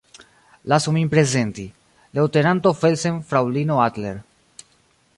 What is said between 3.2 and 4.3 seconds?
fraŭlino Adler.